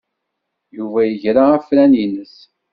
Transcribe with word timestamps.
Yuba 0.75 0.99
iga 1.13 1.43
afran-nnes. 1.57 2.35